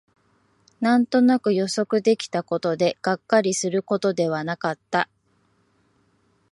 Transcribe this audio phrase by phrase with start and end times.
[0.79, 5.07] なんとなく予想できたことで、がっかりすることではなかった